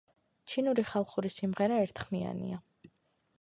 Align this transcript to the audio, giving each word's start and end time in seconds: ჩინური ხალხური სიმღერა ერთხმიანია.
ჩინური 0.53 0.85
ხალხური 0.91 1.31
სიმღერა 1.35 1.77
ერთხმიანია. 1.83 2.59